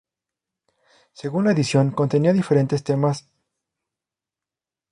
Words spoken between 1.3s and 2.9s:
la edición, contenía diferentes